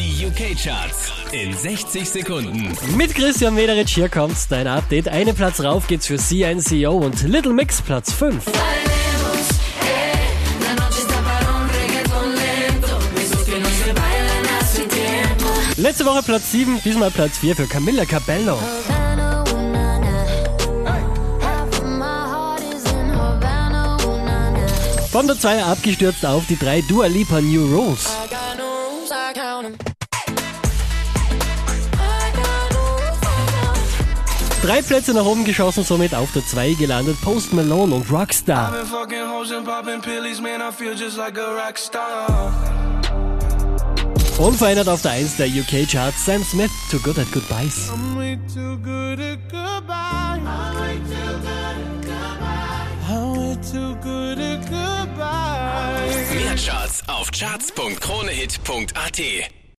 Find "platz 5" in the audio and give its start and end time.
7.82-8.42